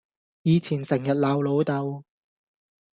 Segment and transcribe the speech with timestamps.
[0.41, 2.03] 以前成日鬧老豆